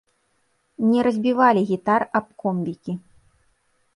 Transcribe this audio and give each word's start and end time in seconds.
Не 0.93 1.01
разбівалі 1.07 1.61
гітар 1.71 2.01
аб 2.19 2.27
комбікі. 2.45 2.93